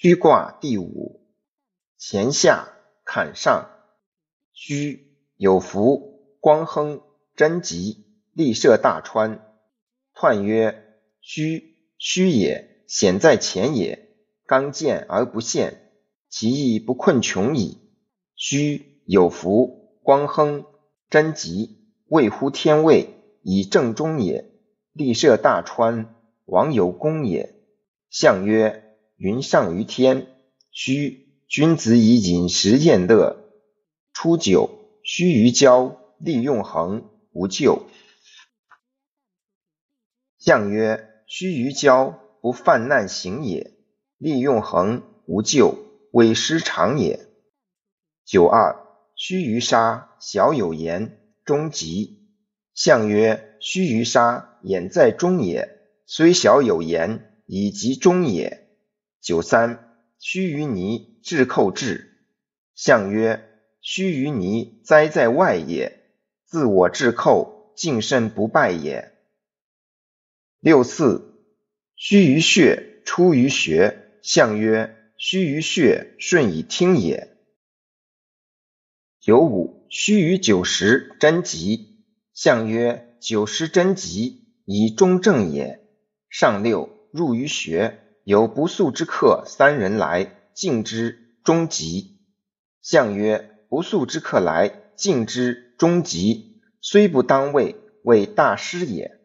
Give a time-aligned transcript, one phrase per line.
[0.00, 1.22] 虚卦第五，
[1.98, 2.68] 乾下
[3.04, 3.68] 坎上，
[4.52, 7.02] 虚有福，光亨，
[7.34, 9.44] 贞吉，利涉大川。
[10.14, 10.84] 彖曰：
[11.20, 14.08] 虚，虚也，险在前也。
[14.46, 15.90] 刚健而不陷，
[16.28, 17.78] 其义不困穷矣。
[18.36, 20.64] 虚有福，光亨，
[21.10, 24.48] 贞吉，位乎天位，以正中也。
[24.92, 27.52] 利涉大川，王有功也。
[28.10, 28.84] 象曰。
[29.18, 30.28] 云上于天，
[30.70, 33.50] 虚君子以饮食宴乐。
[34.12, 34.70] 初九，
[35.02, 37.88] 须臾交，利用恒，无咎。
[40.38, 43.72] 象曰：须臾交，不犯难行也；
[44.18, 45.76] 利用恒，无咎，
[46.12, 47.26] 为失常也。
[48.24, 52.30] 九二，须臾杀，小有言，终吉。
[52.72, 55.68] 象曰：须臾杀，眼在中也，
[56.06, 58.67] 虽小有言，以及中也。
[59.20, 62.16] 九三，须臾泥，至寇至。
[62.74, 63.48] 象曰：
[63.80, 66.04] 须臾泥，哉在外也，
[66.44, 69.12] 自我至寇，敬身不败也。
[70.60, 71.44] 六四，
[71.96, 74.04] 须臾穴，出于穴。
[74.22, 77.36] 象曰：须臾穴，顺以听也。
[79.20, 82.04] 九五，须臾九十，贞吉。
[82.32, 85.84] 象曰：九十贞吉，以中正也。
[86.30, 88.07] 上六，入于穴。
[88.28, 92.18] 有不速之客三人来，敬之，终吉。
[92.82, 96.60] 相曰：不速之客来，敬之，终吉。
[96.82, 99.17] 虽不当位，为大师也。